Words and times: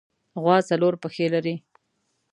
غوا 0.41 0.57
څلور 0.69 0.93
پښې 1.03 1.25
لري. 1.33 1.55